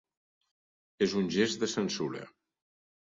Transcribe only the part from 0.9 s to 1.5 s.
És un